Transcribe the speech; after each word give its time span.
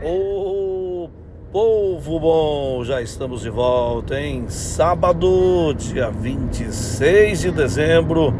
Ô 0.00 1.08
povo 1.50 2.20
bom, 2.20 2.84
já 2.84 3.02
estamos 3.02 3.40
de 3.40 3.50
volta 3.50 4.20
em 4.20 4.48
sábado, 4.48 5.74
dia 5.74 6.08
26 6.08 7.40
de 7.40 7.50
dezembro. 7.50 8.32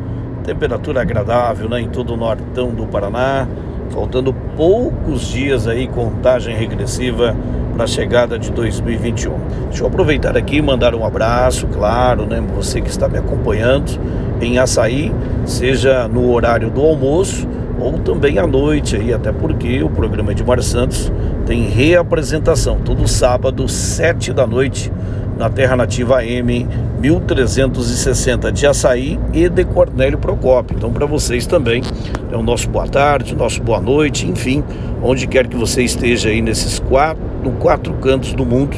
Temperatura 0.44 1.00
agradável 1.00 1.68
né, 1.68 1.80
em 1.80 1.88
todo 1.88 2.14
o 2.14 2.16
nortão 2.16 2.70
do 2.70 2.86
Paraná. 2.86 3.48
Faltando 3.90 4.32
poucos 4.56 5.22
dias 5.22 5.66
aí, 5.66 5.88
contagem 5.88 6.54
regressiva 6.54 7.34
para 7.74 7.82
a 7.82 7.88
chegada 7.88 8.38
de 8.38 8.52
2021. 8.52 9.32
Deixa 9.68 9.82
eu 9.82 9.88
aproveitar 9.88 10.36
aqui 10.36 10.58
e 10.58 10.62
mandar 10.62 10.94
um 10.94 11.04
abraço, 11.04 11.66
claro, 11.66 12.24
né? 12.24 12.40
Você 12.54 12.80
que 12.80 12.88
está 12.88 13.08
me 13.08 13.18
acompanhando 13.18 13.98
em 14.40 14.58
Açaí, 14.58 15.12
seja 15.44 16.06
no 16.06 16.30
horário 16.30 16.70
do 16.70 16.82
almoço 16.82 17.48
ou 17.80 17.98
também 17.98 18.38
à 18.38 18.46
noite 18.46 18.96
aí, 18.96 19.12
até 19.12 19.32
porque 19.32 19.82
o 19.82 19.90
programa 19.90 20.32
Edmar 20.32 20.62
Santos 20.62 21.12
tem 21.46 21.68
reapresentação 21.68 22.78
todo 22.84 23.06
sábado, 23.06 23.68
sete 23.68 24.32
da 24.32 24.46
noite, 24.46 24.92
na 25.38 25.48
Terra 25.48 25.76
Nativa 25.76 26.18
AM 26.18 26.66
1360 27.00 28.50
de 28.50 28.66
Açaí 28.66 29.18
e 29.32 29.48
de 29.48 29.64
Cornélio 29.64 30.18
Procópio. 30.18 30.76
Então, 30.76 30.92
para 30.92 31.06
vocês 31.06 31.46
também, 31.46 31.82
é 32.30 32.36
o 32.36 32.42
nosso 32.42 32.68
boa 32.68 32.88
tarde, 32.88 33.36
nosso 33.36 33.62
boa 33.62 33.80
noite, 33.80 34.26
enfim, 34.26 34.64
onde 35.00 35.26
quer 35.28 35.46
que 35.46 35.56
você 35.56 35.82
esteja 35.82 36.28
aí 36.28 36.42
nesses 36.42 36.80
quatro, 36.80 37.22
no 37.42 37.52
quatro 37.52 37.92
cantos 37.94 38.32
do 38.32 38.44
mundo, 38.44 38.76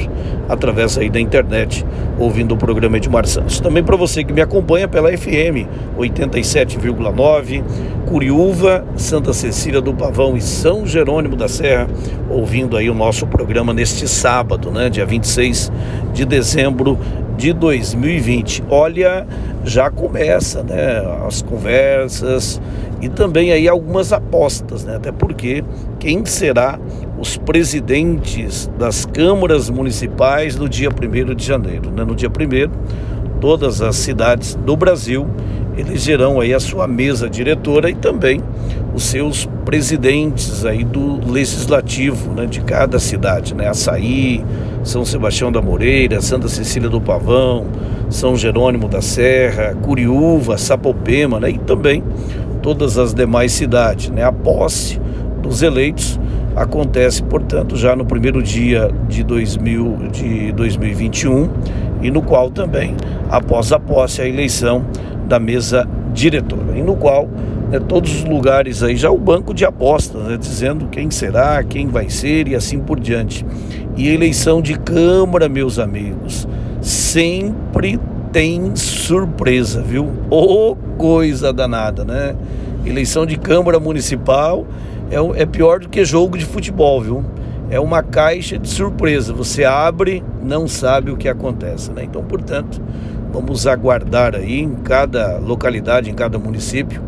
através 0.49 0.99
aí 0.99 1.09
da 1.09 1.21
internet, 1.21 1.85
ouvindo 2.19 2.55
o 2.55 2.57
programa 2.57 2.97
Edmar 2.97 3.27
Santos. 3.27 3.61
Também 3.61 3.83
para 3.83 3.97
você 3.97 4.25
que 4.25 4.33
me 4.33 4.41
acompanha 4.41 4.89
pela 4.89 5.17
FM 5.17 5.67
87,9, 5.99 7.63
Curiúva, 8.07 8.85
Santa 8.97 9.33
Cecília 9.33 9.81
do 9.81 9.95
Pavão 9.95 10.37
e 10.37 10.41
São 10.41 10.85
Jerônimo 10.85 11.37
da 11.37 11.49
Serra, 11.49 11.89
ouvindo 12.29 12.77
aí 12.77 12.91
o 12.91 12.95
nosso 12.95 13.27
programa 13.27 13.73
neste 13.73 14.09
sábado, 14.09 14.71
né, 14.71 14.91
dia 14.91 15.07
26 15.07 15.71
de 16.13 16.25
dezembro 16.25 16.99
de 17.37 17.53
2020. 17.53 18.65
Olha, 18.69 19.27
já 19.65 19.91
começa, 19.91 20.63
né, 20.63 21.03
as 21.27 21.41
conversas 21.41 22.61
e 23.01 23.09
também 23.09 23.51
aí 23.53 23.67
algumas 23.67 24.13
apostas, 24.13 24.85
né? 24.85 24.97
Até 24.97 25.11
porque 25.11 25.65
quem 25.99 26.25
será 26.27 26.79
os 27.21 27.37
presidentes 27.37 28.71
das 28.79 29.05
câmaras 29.05 29.69
municipais 29.69 30.57
no 30.57 30.67
dia 30.67 30.89
1 30.89 31.35
de 31.35 31.45
janeiro, 31.45 31.91
né? 31.91 32.03
No 32.03 32.15
dia 32.15 32.31
1 32.31 33.41
todas 33.41 33.83
as 33.83 33.97
cidades 33.97 34.55
do 34.55 34.77
Brasil 34.77 35.27
elegerão 35.77 36.41
aí 36.41 36.53
a 36.53 36.61
sua 36.61 36.87
mesa 36.87 37.29
diretora 37.29 37.91
e 37.91 37.95
também 37.95 38.43
os 38.95 39.05
seus 39.05 39.49
presidentes 39.65 40.65
aí 40.65 40.83
do 40.83 41.31
legislativo, 41.31 42.33
né, 42.33 42.45
de 42.45 42.61
cada 42.61 42.99
cidade, 42.99 43.55
né? 43.55 43.69
Açaí, 43.69 44.45
São 44.83 45.05
Sebastião 45.05 45.53
da 45.53 45.63
Moreira, 45.63 46.21
Santa 46.21 46.49
Cecília 46.49 46.89
do 46.89 47.01
Pavão, 47.01 47.67
São 48.09 48.37
Jerônimo 48.37 48.89
da 48.89 49.01
Serra, 49.01 49.75
Curiúva, 49.83 50.59
Sapopema, 50.59 51.39
né? 51.39 51.51
E 51.51 51.59
também 51.59 52.03
todas 52.63 52.99
as 52.99 53.15
demais 53.15 53.53
cidades, 53.53 54.11
né? 54.11 54.25
A 54.25 54.33
posse 54.33 55.01
dos 55.43 55.63
eleitos 55.63 56.19
acontece, 56.61 57.23
portanto, 57.23 57.75
já 57.75 57.97
no 57.97 58.05
primeiro 58.05 58.43
dia 58.43 58.91
de, 59.09 59.25
2000, 59.25 60.09
de 60.13 60.53
2021 60.53 61.49
e 62.03 62.11
no 62.11 62.21
qual 62.21 62.51
também, 62.51 62.95
após 63.31 63.73
a 63.73 63.81
posse, 63.81 64.21
a 64.21 64.29
eleição 64.29 64.85
da 65.27 65.41
mesa 65.41 65.89
diretora, 66.13 66.77
e 66.77 66.83
no 66.83 66.97
qual 66.97 67.29
né, 67.71 67.81
todos 67.81 68.15
os 68.15 68.25
lugares 68.25 68.83
aí, 68.83 68.95
já 68.95 69.11
o 69.11 69.17
banco 69.17 69.55
de 69.55 69.65
apostas, 69.65 70.23
né, 70.25 70.37
dizendo 70.37 70.87
quem 70.89 71.11
será, 71.11 71.65
quem 71.65 71.87
vai 71.87 72.11
ser 72.11 72.47
e 72.47 72.55
assim 72.55 72.79
por 72.79 73.01
diante. 73.01 73.47
E 73.97 74.09
eleição 74.09 74.61
de 74.61 74.79
Câmara, 74.79 75.49
meus 75.49 75.79
amigos, 75.79 76.47
sempre 76.83 77.99
tem 78.33 78.77
surpresa, 78.77 79.81
viu? 79.81 80.11
Ô 80.29 80.73
oh, 80.73 80.77
coisa 80.99 81.53
danada, 81.53 82.05
né? 82.05 82.35
Eleição 82.85 83.25
de 83.25 83.37
Câmara 83.37 83.81
Municipal 83.81 84.67
é, 85.11 85.43
é 85.43 85.47
pior 85.47 85.81
do 85.81 85.89
que 85.89 86.05
jogo 86.05 86.39
de 86.39 86.45
futebol, 86.45 87.01
viu? 87.01 87.25
É 87.71 87.79
uma 87.79 88.03
caixa 88.03 88.59
de 88.59 88.69
surpresa. 88.69 89.33
Você 89.33 89.65
abre, 89.65 90.25
não 90.43 90.67
sabe 90.67 91.11
o 91.11 91.17
que 91.17 91.29
acontece, 91.29 91.91
né? 91.93 92.03
Então, 92.05 92.23
portanto, 92.25 92.81
Vamos 93.33 93.67
aguardar 93.67 94.35
aí 94.35 94.59
em 94.59 94.75
cada 94.75 95.39
localidade, 95.39 96.11
em 96.11 96.15
cada 96.15 96.39
município. 96.39 97.01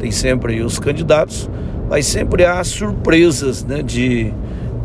Tem 0.00 0.10
sempre 0.10 0.60
os 0.62 0.78
candidatos, 0.78 1.48
mas 1.88 2.06
sempre 2.06 2.44
há 2.44 2.62
surpresas 2.64 3.64
né, 3.64 3.80
de, 3.80 4.32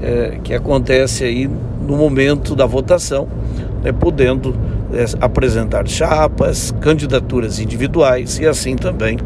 é, 0.02 0.38
que 0.44 0.54
acontece 0.54 1.24
aí 1.24 1.50
no 1.88 1.98
momento 1.98 2.56
da 2.56 2.68
votação, 2.68 3.28
né, 3.84 3.92
podendo 3.92 4.56
é, 4.94 5.06
apresentar 5.20 5.88
chapas, 5.88 6.72
candidaturas 6.82 7.60
individuais 7.60 8.38
e 8.38 8.46
assim 8.46 8.76
também 8.76 9.18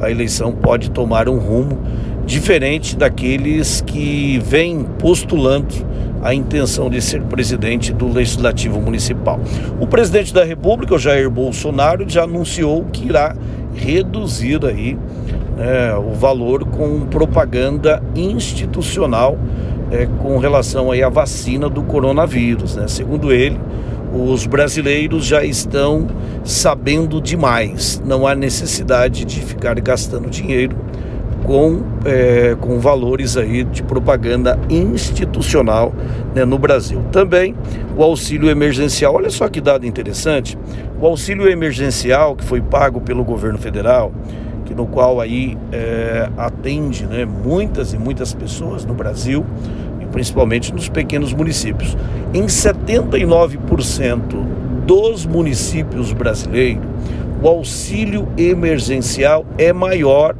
a 0.00 0.10
eleição 0.10 0.52
pode 0.52 0.90
tomar 0.90 1.28
um 1.28 1.38
rumo 1.38 1.78
diferente 2.28 2.94
daqueles 2.94 3.80
que 3.80 4.38
vêm 4.44 4.84
postulando 4.98 5.74
a 6.22 6.34
intenção 6.34 6.90
de 6.90 7.00
ser 7.00 7.22
presidente 7.22 7.90
do 7.90 8.06
Legislativo 8.06 8.78
Municipal. 8.82 9.40
O 9.80 9.86
presidente 9.86 10.34
da 10.34 10.44
República, 10.44 10.94
o 10.94 10.98
Jair 10.98 11.30
Bolsonaro, 11.30 12.04
já 12.06 12.24
anunciou 12.24 12.84
que 12.92 13.06
irá 13.06 13.34
reduzir 13.74 14.62
aí 14.66 14.98
né, 15.56 15.94
o 15.94 16.12
valor 16.12 16.66
com 16.66 17.06
propaganda 17.06 18.02
institucional 18.14 19.38
é, 19.90 20.06
com 20.18 20.36
relação 20.36 20.90
aí 20.90 21.02
à 21.02 21.08
vacina 21.08 21.66
do 21.66 21.82
coronavírus. 21.82 22.76
Né? 22.76 22.88
Segundo 22.88 23.32
ele, 23.32 23.58
os 24.12 24.44
brasileiros 24.44 25.24
já 25.24 25.42
estão 25.42 26.06
sabendo 26.44 27.22
demais. 27.22 28.02
Não 28.04 28.26
há 28.26 28.34
necessidade 28.34 29.24
de 29.24 29.40
ficar 29.40 29.80
gastando 29.80 30.28
dinheiro 30.28 30.76
com, 31.44 31.82
é, 32.04 32.56
com 32.60 32.78
valores 32.78 33.36
aí 33.36 33.64
de 33.64 33.82
propaganda 33.82 34.58
institucional 34.68 35.94
né, 36.34 36.44
no 36.44 36.58
Brasil. 36.58 37.02
Também 37.10 37.54
o 37.96 38.02
auxílio 38.02 38.50
emergencial, 38.50 39.14
olha 39.14 39.30
só 39.30 39.48
que 39.48 39.60
dado 39.60 39.86
interessante, 39.86 40.58
o 41.00 41.06
auxílio 41.06 41.48
emergencial 41.48 42.36
que 42.36 42.44
foi 42.44 42.60
pago 42.60 43.00
pelo 43.00 43.24
governo 43.24 43.58
federal, 43.58 44.12
que 44.64 44.74
no 44.74 44.86
qual 44.86 45.20
aí 45.20 45.56
é, 45.72 46.28
atende 46.36 47.06
né, 47.06 47.24
muitas 47.24 47.92
e 47.92 47.98
muitas 47.98 48.34
pessoas 48.34 48.84
no 48.84 48.94
Brasil, 48.94 49.44
e 50.00 50.06
principalmente 50.06 50.72
nos 50.72 50.88
pequenos 50.88 51.32
municípios. 51.32 51.96
Em 52.34 52.44
79% 52.44 54.18
dos 54.84 55.24
municípios 55.24 56.12
brasileiros, 56.12 56.84
o 57.42 57.48
auxílio 57.48 58.28
emergencial 58.36 59.46
é 59.56 59.72
maior 59.72 60.34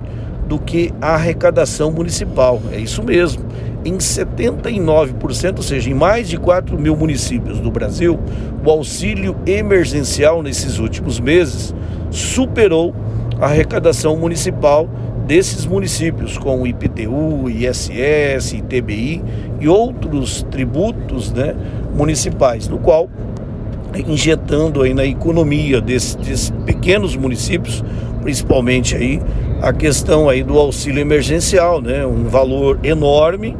do 0.48 0.58
que 0.58 0.90
a 1.00 1.14
arrecadação 1.14 1.92
municipal. 1.92 2.60
É 2.72 2.78
isso 2.78 3.02
mesmo. 3.02 3.44
Em 3.84 3.96
79%, 3.96 5.58
ou 5.58 5.62
seja, 5.62 5.90
em 5.90 5.94
mais 5.94 6.28
de 6.28 6.36
4 6.36 6.78
mil 6.78 6.96
municípios 6.96 7.60
do 7.60 7.70
Brasil, 7.70 8.18
o 8.64 8.70
auxílio 8.70 9.36
emergencial 9.46 10.42
nesses 10.42 10.78
últimos 10.78 11.20
meses 11.20 11.74
superou 12.10 12.94
a 13.40 13.46
arrecadação 13.46 14.16
municipal 14.16 14.88
desses 15.26 15.66
municípios, 15.66 16.38
com 16.38 16.66
IPTU, 16.66 17.50
ISS, 17.50 18.54
ITBI 18.54 19.22
e 19.60 19.68
outros 19.68 20.44
tributos 20.50 21.30
né, 21.32 21.54
municipais, 21.94 22.66
no 22.66 22.78
qual 22.78 23.08
injetando 24.06 24.82
aí 24.82 24.94
na 24.94 25.04
economia 25.04 25.80
desses, 25.80 26.14
desses 26.14 26.50
pequenos 26.64 27.14
municípios, 27.14 27.84
principalmente 28.22 28.96
aí 28.96 29.20
a 29.60 29.72
questão 29.72 30.28
aí 30.28 30.42
do 30.42 30.58
auxílio 30.58 31.00
emergencial, 31.00 31.80
né? 31.80 32.06
Um 32.06 32.24
valor 32.24 32.78
enorme, 32.82 33.56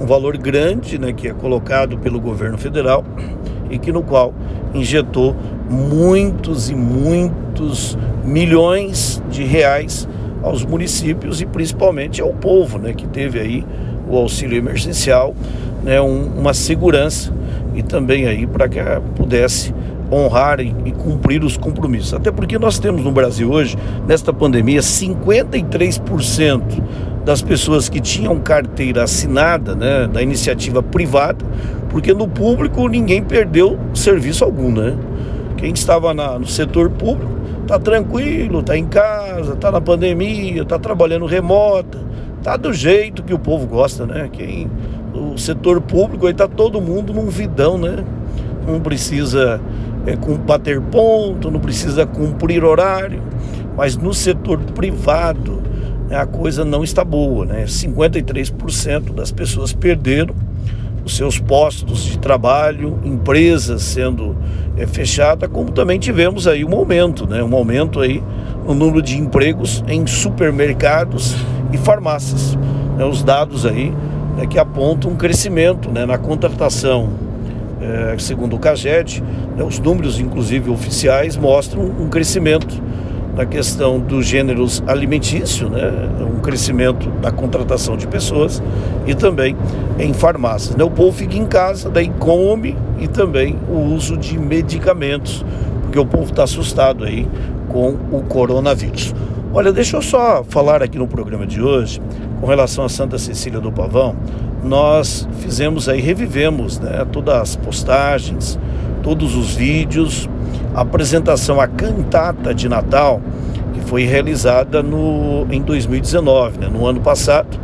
um 0.00 0.06
valor 0.06 0.36
grande, 0.38 0.98
né? 0.98 1.12
Que 1.12 1.28
é 1.28 1.32
colocado 1.32 1.98
pelo 1.98 2.20
governo 2.20 2.56
federal 2.56 3.04
e 3.70 3.78
que 3.78 3.92
no 3.92 4.02
qual 4.02 4.34
injetou 4.74 5.36
muitos 5.68 6.70
e 6.70 6.74
muitos 6.74 7.96
milhões 8.24 9.22
de 9.30 9.44
reais 9.44 10.08
aos 10.42 10.64
municípios 10.64 11.40
e 11.40 11.46
principalmente 11.46 12.20
ao 12.20 12.32
povo, 12.32 12.78
né? 12.78 12.92
Que 12.94 13.06
teve 13.06 13.38
aí 13.38 13.64
o 14.08 14.16
auxílio 14.16 14.56
emergencial, 14.56 15.34
né? 15.82 16.00
Um, 16.00 16.30
uma 16.38 16.54
segurança 16.54 17.32
e 17.74 17.82
também 17.82 18.26
aí 18.26 18.46
para 18.46 18.68
que 18.68 18.78
pudesse 19.16 19.74
honrar 20.12 20.60
e, 20.60 20.92
cumprir 20.92 21.42
os 21.42 21.56
compromissos. 21.56 22.14
Até 22.14 22.30
porque 22.30 22.58
nós 22.58 22.78
temos 22.78 23.02
no 23.02 23.10
Brasil 23.10 23.50
hoje, 23.50 23.76
nesta 24.06 24.32
pandemia, 24.32 24.80
53% 24.80 26.62
das 27.24 27.40
pessoas 27.40 27.88
que 27.88 28.00
tinham 28.00 28.38
carteira 28.40 29.04
assinada 29.04 29.74
né, 29.74 30.06
da 30.06 30.22
iniciativa 30.22 30.82
privada, 30.82 31.44
porque 31.88 32.12
no 32.12 32.28
público 32.28 32.88
ninguém 32.88 33.22
perdeu 33.22 33.78
serviço 33.94 34.44
algum, 34.44 34.72
né? 34.72 34.96
Quem 35.56 35.72
estava 35.72 36.12
na, 36.12 36.38
no 36.38 36.46
setor 36.46 36.90
público 36.90 37.32
está 37.62 37.78
tranquilo, 37.78 38.60
está 38.60 38.76
em 38.76 38.86
casa, 38.86 39.54
está 39.54 39.70
na 39.70 39.80
pandemia, 39.80 40.62
está 40.62 40.78
trabalhando 40.78 41.24
remota, 41.26 41.98
está 42.38 42.56
do 42.56 42.72
jeito 42.72 43.22
que 43.22 43.32
o 43.32 43.38
povo 43.38 43.66
gosta, 43.66 44.04
né? 44.04 44.28
Quem 44.32 44.68
o 45.14 45.38
setor 45.38 45.80
público 45.80 46.26
aí 46.26 46.32
está 46.32 46.48
todo 46.48 46.80
mundo 46.80 47.12
num 47.12 47.26
vidão, 47.28 47.78
né? 47.78 48.04
Não 48.66 48.80
precisa 48.80 49.60
é, 50.06 50.16
bater 50.16 50.80
ponto, 50.80 51.50
não 51.50 51.60
precisa 51.60 52.06
cumprir 52.06 52.64
horário, 52.64 53.22
mas 53.76 53.96
no 53.96 54.12
setor 54.12 54.58
privado 54.58 55.62
né, 56.08 56.16
a 56.16 56.26
coisa 56.26 56.64
não 56.64 56.84
está 56.84 57.04
boa, 57.04 57.46
né? 57.46 57.64
53% 57.64 59.14
das 59.14 59.30
pessoas 59.30 59.72
perderam 59.72 60.34
os 61.04 61.16
seus 61.16 61.38
postos 61.38 62.04
de 62.04 62.18
trabalho, 62.18 62.98
empresas 63.04 63.82
sendo 63.82 64.36
é, 64.76 64.86
fechadas, 64.86 65.48
como 65.50 65.70
também 65.72 65.98
tivemos 65.98 66.46
aí 66.46 66.64
um 66.64 66.74
aumento, 66.74 67.26
né? 67.26 67.42
Um 67.42 67.54
aumento 67.54 68.00
aí 68.00 68.22
no 68.66 68.74
número 68.74 69.02
de 69.02 69.18
empregos 69.18 69.82
em 69.88 70.06
supermercados 70.06 71.34
e 71.72 71.78
farmácias. 71.78 72.56
Né? 72.96 73.04
Os 73.04 73.22
dados 73.22 73.66
aí 73.66 73.92
né, 74.36 74.46
que 74.46 74.58
apontam 74.58 75.10
um 75.10 75.16
crescimento 75.16 75.90
né, 75.90 76.06
na 76.06 76.18
contratação, 76.18 77.10
é, 77.82 78.16
segundo 78.18 78.56
o 78.56 78.58
CAGED, 78.58 79.22
né, 79.56 79.64
os 79.64 79.78
números, 79.78 80.20
inclusive 80.20 80.70
oficiais, 80.70 81.36
mostram 81.36 81.82
um 81.82 82.08
crescimento 82.08 82.80
na 83.36 83.46
questão 83.46 83.98
dos 83.98 84.26
gêneros 84.26 84.82
alimentício, 84.86 85.68
né, 85.68 85.90
um 86.20 86.40
crescimento 86.40 87.08
da 87.20 87.32
contratação 87.32 87.96
de 87.96 88.06
pessoas 88.06 88.62
e 89.06 89.14
também 89.14 89.56
em 89.98 90.12
farmácias. 90.12 90.76
Né? 90.76 90.84
O 90.84 90.90
povo 90.90 91.16
fica 91.16 91.36
em 91.36 91.46
casa, 91.46 91.90
daí 91.90 92.10
come 92.18 92.76
e 93.00 93.08
também 93.08 93.58
o 93.68 93.78
uso 93.94 94.16
de 94.16 94.38
medicamentos, 94.38 95.44
porque 95.82 95.98
o 95.98 96.06
povo 96.06 96.30
está 96.30 96.44
assustado 96.44 97.04
aí 97.04 97.26
com 97.68 97.96
o 98.12 98.22
coronavírus. 98.22 99.14
Olha, 99.54 99.70
deixa 99.70 99.98
eu 99.98 100.02
só 100.02 100.42
falar 100.48 100.82
aqui 100.82 100.96
no 100.96 101.06
programa 101.06 101.46
de 101.46 101.60
hoje 101.60 102.00
com 102.40 102.46
relação 102.46 102.86
a 102.86 102.88
Santa 102.88 103.18
Cecília 103.18 103.60
do 103.60 103.70
Pavão. 103.70 104.16
Nós 104.64 105.28
fizemos 105.40 105.90
aí, 105.90 106.00
revivemos 106.00 106.78
né, 106.78 107.06
todas 107.12 107.34
as 107.34 107.56
postagens, 107.56 108.58
todos 109.02 109.36
os 109.36 109.54
vídeos, 109.54 110.26
a 110.74 110.80
apresentação, 110.80 111.60
a 111.60 111.68
cantata 111.68 112.54
de 112.54 112.66
Natal, 112.66 113.20
que 113.74 113.82
foi 113.82 114.04
realizada 114.04 114.82
no, 114.82 115.46
em 115.50 115.60
2019, 115.60 116.58
né, 116.58 116.68
no 116.68 116.86
ano 116.86 117.02
passado. 117.02 117.60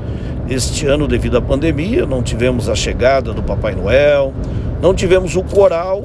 Este 0.46 0.84
ano, 0.86 1.08
devido 1.08 1.38
à 1.38 1.40
pandemia, 1.40 2.04
não 2.04 2.22
tivemos 2.22 2.68
a 2.68 2.74
chegada 2.74 3.32
do 3.32 3.42
Papai 3.42 3.74
Noel, 3.74 4.34
não 4.82 4.92
tivemos 4.92 5.36
o 5.36 5.42
coral 5.42 6.04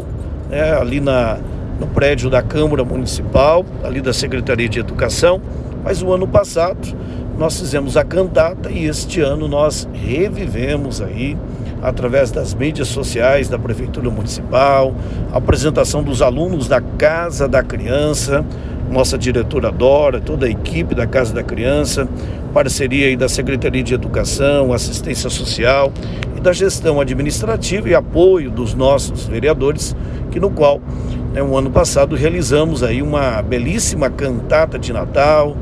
né, 0.50 0.77
ali 0.80 1.01
na, 1.01 1.39
no 1.77 1.88
prédio 1.88 2.30
da 2.30 2.41
Câmara 2.41 2.85
Municipal, 2.85 3.65
ali 3.83 4.00
da 4.00 4.13
Secretaria 4.13 4.69
de 4.69 4.80
Educação, 4.80 5.41
mas 5.83 6.01
o 6.01 6.12
ano 6.12 6.27
passado 6.27 6.95
nós 7.38 7.59
fizemos 7.59 7.97
a 7.97 8.03
cantata 8.03 8.71
e 8.71 8.85
este 8.85 9.21
ano 9.21 9.47
nós 9.47 9.88
revivemos 9.94 11.01
aí 11.01 11.35
através 11.81 12.31
das 12.31 12.53
mídias 12.53 12.88
sociais 12.88 13.50
da 13.50 13.59
Prefeitura 13.59 14.09
Municipal, 14.09 14.95
apresentação 15.33 16.01
dos 16.01 16.21
alunos 16.21 16.68
da 16.68 16.80
Casa 16.80 17.47
da 17.47 17.62
Criança, 17.62 18.45
nossa 18.89 19.18
diretora 19.18 19.71
Dora, 19.71 20.21
toda 20.21 20.45
a 20.45 20.50
equipe 20.50 20.95
da 20.95 21.06
Casa 21.06 21.33
da 21.33 21.44
Criança, 21.44 22.07
parceria 22.53 23.07
aí 23.07 23.18
da 23.18 23.27
Secretaria 23.27 23.83
de 23.83 23.94
Educação, 23.94 24.71
Assistência 24.71 25.30
Social 25.30 25.91
e 26.38 26.39
da 26.39 26.53
gestão 26.53 27.01
administrativa 27.01 27.89
e 27.89 27.95
apoio 27.95 28.50
dos 28.50 28.74
nossos 28.74 29.25
vereadores, 29.25 29.95
que 30.31 30.39
no 30.39 30.51
qual, 30.51 30.80
né, 31.33 31.41
um 31.44 31.57
ano 31.57 31.71
passado, 31.71 32.15
realizamos 32.15 32.83
aí 32.83 33.01
uma 33.01 33.41
belíssima 33.41 34.09
cantata 34.09 34.80
de 34.80 34.94
Natal, 34.94 35.57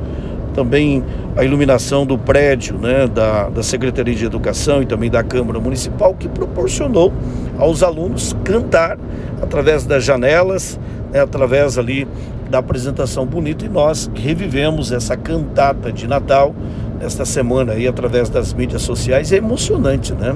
também 0.53 1.03
a 1.35 1.43
iluminação 1.43 2.05
do 2.05 2.17
prédio 2.17 2.77
né, 2.77 3.07
da, 3.07 3.49
da 3.49 3.63
Secretaria 3.63 4.13
de 4.13 4.25
Educação 4.25 4.81
e 4.81 4.85
também 4.85 5.09
da 5.09 5.23
Câmara 5.23 5.59
Municipal, 5.59 6.13
que 6.13 6.27
proporcionou 6.27 7.11
aos 7.57 7.83
alunos 7.83 8.35
cantar 8.43 8.97
através 9.41 9.85
das 9.85 10.03
janelas, 10.03 10.79
né, 11.11 11.21
através 11.21 11.77
ali 11.77 12.07
da 12.49 12.59
apresentação 12.59 13.25
bonita, 13.25 13.65
e 13.65 13.69
nós 13.69 14.11
revivemos 14.13 14.91
essa 14.91 15.15
cantata 15.15 15.91
de 15.91 16.05
Natal 16.07 16.53
esta 16.99 17.25
semana 17.25 17.73
aí 17.73 17.87
através 17.87 18.29
das 18.29 18.53
mídias 18.53 18.81
sociais. 18.81 19.31
É 19.31 19.37
emocionante, 19.37 20.13
né? 20.13 20.35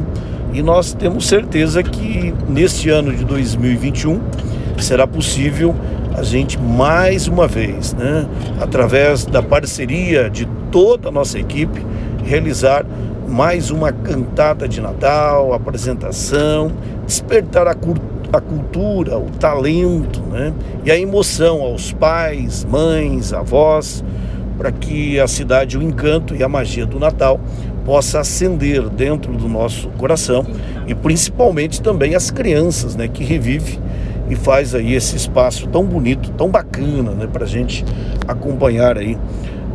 E 0.53 0.63
nós 0.63 0.93
temos 0.93 1.27
certeza 1.27 1.83
que 1.83 2.33
neste 2.47 2.89
ano 2.89 3.13
de 3.13 3.23
2021 3.25 4.19
será 4.79 5.05
possível 5.05 5.75
a 6.15 6.23
gente 6.23 6.57
mais 6.57 7.27
uma 7.27 7.47
vez, 7.47 7.93
né, 7.93 8.25
através 8.61 9.25
da 9.25 9.43
parceria 9.43 10.29
de 10.29 10.45
toda 10.71 11.09
a 11.09 11.11
nossa 11.11 11.37
equipe, 11.37 11.85
realizar 12.23 12.85
mais 13.27 13.69
uma 13.69 13.91
cantada 13.91 14.67
de 14.67 14.79
Natal, 14.79 15.53
apresentação, 15.53 16.71
despertar 17.05 17.67
a, 17.67 17.75
a 18.31 18.41
cultura, 18.41 19.17
o 19.17 19.29
talento 19.31 20.21
né, 20.31 20.53
e 20.85 20.91
a 20.91 20.97
emoção 20.97 21.61
aos 21.61 21.91
pais, 21.91 22.63
mães, 22.63 23.33
avós, 23.33 24.03
para 24.57 24.71
que 24.71 25.19
a 25.19 25.27
cidade, 25.27 25.77
o 25.77 25.83
encanto 25.83 26.33
e 26.33 26.41
a 26.41 26.47
magia 26.47 26.85
do 26.85 26.97
Natal 26.97 27.41
possa 27.85 28.21
acender 28.21 28.87
dentro 28.89 29.33
do 29.33 29.49
nosso 29.49 29.89
coração 29.89 30.45
e 30.87 30.95
principalmente 30.95 31.81
também 31.81 32.15
as 32.15 32.31
crianças, 32.31 32.95
né, 32.95 33.09
que 33.09 33.23
revivem 33.23 33.79
e 34.29 34.35
faz 34.35 34.73
aí 34.73 34.93
esse 34.93 35.15
espaço 35.15 35.67
tão 35.67 35.85
bonito, 35.85 36.31
tão 36.31 36.49
bacana, 36.49 37.11
né, 37.11 37.27
para 37.31 37.43
a 37.43 37.47
gente 37.47 37.85
acompanhar 38.27 38.97
aí 38.97 39.17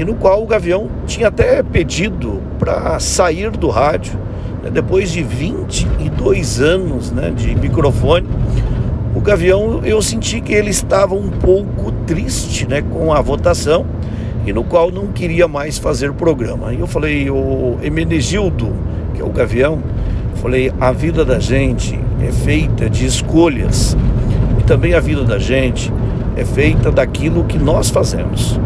e 0.00 0.04
no 0.04 0.14
qual 0.14 0.42
o 0.42 0.46
Gavião 0.46 0.88
tinha 1.06 1.28
até 1.28 1.62
pedido 1.62 2.40
para 2.58 2.98
sair 2.98 3.50
do 3.50 3.68
rádio, 3.68 4.18
né, 4.62 4.70
depois 4.70 5.10
de 5.12 5.22
22 5.22 6.58
anos 6.58 7.12
né, 7.12 7.30
de 7.36 7.54
microfone. 7.54 8.26
O 9.14 9.20
Gavião, 9.20 9.82
eu 9.84 10.00
senti 10.00 10.40
que 10.40 10.54
ele 10.54 10.70
estava 10.70 11.14
um 11.14 11.28
pouco 11.28 11.92
triste 12.06 12.66
né, 12.66 12.80
com 12.80 13.12
a 13.12 13.20
votação 13.20 13.84
e 14.46 14.54
no 14.54 14.64
qual 14.64 14.90
não 14.90 15.08
queria 15.08 15.46
mais 15.46 15.76
fazer 15.76 16.14
programa. 16.14 16.72
E 16.72 16.80
eu 16.80 16.86
falei, 16.86 17.28
o 17.28 17.76
Emenegildo, 17.82 18.72
que 19.12 19.20
é 19.20 19.24
o 19.24 19.28
Gavião, 19.28 19.80
falei, 20.36 20.72
a 20.80 20.92
vida 20.92 21.26
da 21.26 21.38
gente 21.38 22.00
é 22.26 22.32
feita 22.32 22.88
de 22.88 23.04
escolhas 23.04 23.94
e 24.58 24.62
também 24.62 24.94
a 24.94 25.00
vida 25.00 25.24
da 25.24 25.38
gente 25.38 25.92
é 26.38 26.44
feita 26.44 26.90
daquilo 26.90 27.44
que 27.44 27.58
nós 27.58 27.90
fazemos. 27.90 28.58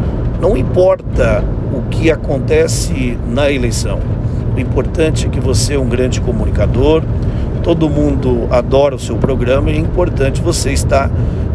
Não 0.45 0.59
importa 0.59 1.43
o 1.73 1.89
que 1.89 2.11
acontece 2.11 3.17
na 3.27 3.51
eleição. 3.51 3.99
O 4.55 4.61
importante 4.61 5.25
é 5.25 5.31
que 5.31 5.41
você 5.41 5.73
é 5.73 5.79
um 5.79 5.89
grande 5.89 6.21
comunicador, 6.21 7.03
todo 7.63 7.89
mundo 7.89 8.47
adora 8.51 8.95
o 8.95 8.99
seu 8.99 9.17
programa 9.17 9.71
e 9.71 9.77
é 9.77 9.79
importante 9.79 10.43
você 10.43 10.71
estar 10.71 11.09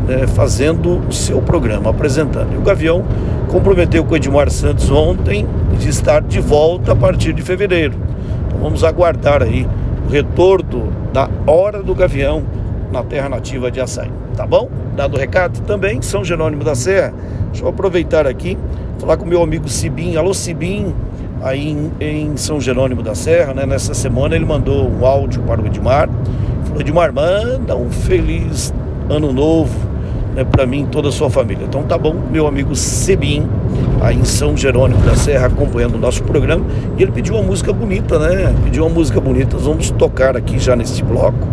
né, 0.07 0.25
fazendo 0.25 1.07
o 1.07 1.13
seu 1.13 1.39
programa, 1.39 1.91
apresentando. 1.91 2.51
E 2.55 2.57
o 2.57 2.61
Gavião 2.61 3.05
comprometeu 3.47 4.03
com 4.03 4.13
o 4.13 4.17
Edmar 4.17 4.49
Santos 4.49 4.89
ontem 4.89 5.45
de 5.77 5.87
estar 5.87 6.23
de 6.23 6.39
volta 6.39 6.93
a 6.93 6.95
partir 6.95 7.31
de 7.31 7.43
fevereiro. 7.43 7.93
Então 8.47 8.59
vamos 8.59 8.83
aguardar 8.83 9.43
aí 9.43 9.67
o 10.07 10.11
retorno 10.11 10.91
da 11.13 11.29
Hora 11.45 11.83
do 11.83 11.93
Gavião 11.93 12.41
na 12.91 13.03
terra 13.03 13.29
nativa 13.29 13.69
de 13.69 13.79
Açaí. 13.79 14.11
Tá 14.35 14.47
bom? 14.47 14.67
Dado 14.95 15.15
o 15.15 15.19
recado 15.19 15.61
também, 15.61 16.01
São 16.01 16.25
Jerônimo 16.25 16.63
da 16.63 16.73
Serra. 16.73 17.13
Deixa 17.51 17.63
eu 17.63 17.69
aproveitar 17.69 18.25
aqui 18.25 18.57
falar 18.99 19.17
com 19.17 19.25
meu 19.25 19.41
amigo 19.41 19.67
Sibim. 19.67 20.15
Alô, 20.17 20.33
Sibim, 20.33 20.93
aí 21.41 21.69
em, 21.69 21.91
em, 21.99 22.37
São 22.37 22.59
Jerônimo 22.59 23.01
da 23.01 23.15
Serra, 23.15 23.53
né? 23.53 23.65
Nessa 23.65 23.93
semana 23.93 24.35
ele 24.35 24.45
mandou 24.45 24.89
um 24.89 25.05
áudio 25.05 25.41
para 25.43 25.61
o 25.61 25.65
Edmar. 25.65 26.09
Falou, 26.65 26.81
Edmar, 26.81 27.13
manda 27.13 27.75
um 27.75 27.89
feliz 27.89 28.73
ano 29.09 29.31
novo 29.31 29.89
né, 30.35 30.43
para 30.43 30.65
mim 30.65 30.83
e 30.83 30.87
toda 30.87 31.09
a 31.09 31.11
sua 31.11 31.29
família. 31.29 31.65
Então 31.67 31.83
tá 31.83 31.97
bom, 31.97 32.13
meu 32.29 32.45
amigo 32.45 32.75
Sebim, 32.75 33.47
aí 34.01 34.17
em 34.17 34.25
São 34.25 34.55
Jerônimo 34.55 35.01
da 35.01 35.15
Serra, 35.15 35.47
acompanhando 35.47 35.95
o 35.95 35.97
nosso 35.97 36.23
programa, 36.23 36.65
e 36.97 37.01
ele 37.01 37.11
pediu 37.11 37.35
uma 37.35 37.43
música 37.43 37.71
bonita, 37.71 38.19
né? 38.19 38.53
Pediu 38.63 38.85
uma 38.85 38.93
música 38.93 39.19
bonita, 39.19 39.55
nós 39.55 39.65
vamos 39.65 39.89
tocar 39.91 40.35
aqui 40.35 40.59
já 40.59 40.75
neste 40.75 41.03
bloco, 41.03 41.47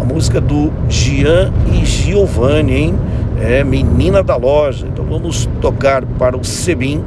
a 0.00 0.04
música 0.04 0.40
do 0.40 0.70
Gian 0.88 1.52
e 1.72 1.84
Giovanni, 1.84 2.74
hein? 2.74 2.94
É 3.40 3.64
Menina 3.64 4.22
da 4.22 4.36
Loja. 4.36 4.86
Então 4.86 5.04
vamos 5.04 5.48
tocar 5.60 6.04
para 6.04 6.36
o 6.36 6.44
Sebim 6.44 7.02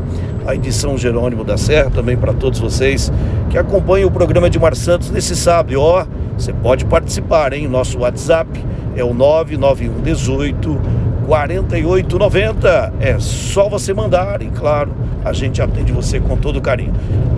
aí 0.46 0.58
de 0.58 0.74
São 0.74 0.98
Jerônimo 0.98 1.44
da 1.44 1.58
Serra, 1.58 1.90
também 1.90 2.18
para 2.18 2.34
todos 2.34 2.60
vocês 2.60 3.12
que 3.50 3.58
acompanham 3.58 4.10
o 4.10 4.12
programa 4.12 4.50
de 4.50 4.60
Mar 4.60 4.75
Santos 4.75 5.10
nesse 5.10 5.36
sábado. 5.36 5.80
Ó, 5.80 6.06
você 6.38 6.52
pode 6.52 6.86
participar, 6.86 7.54
hein? 7.54 7.68
Nosso 7.68 8.00
WhatsApp 8.00 8.50
é 8.96 9.04
o 9.04 9.13
991 9.13 10.02
18 10.02 10.82
4890. 11.28 12.94
É 13.00 13.18
só 13.20 13.70
você 13.70 13.94
mandar 13.94 14.42
e, 14.42 14.48
claro, 14.48 14.92
a 15.24 15.32
gente 15.34 15.62
atende 15.62 15.92
você 15.92 16.20
com 16.20 16.36
todo 16.36 16.60
carinho. 16.62 16.94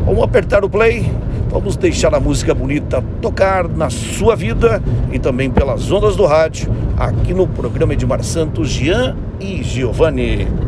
Vamos 0.05 0.23
apertar 0.23 0.63
o 0.63 0.69
play, 0.69 1.11
vamos 1.49 1.75
deixar 1.75 2.13
a 2.13 2.19
música 2.19 2.53
bonita 2.53 3.03
tocar 3.21 3.67
na 3.67 3.89
sua 3.89 4.35
vida 4.35 4.81
e 5.11 5.19
também 5.19 5.49
pelas 5.49 5.91
ondas 5.91 6.15
do 6.15 6.25
rádio, 6.25 6.71
aqui 6.97 7.33
no 7.33 7.47
programa 7.47 7.93
Edmar 7.93 8.23
Santos, 8.23 8.69
Jean 8.69 9.15
e 9.39 9.63
Giovanni. 9.63 10.64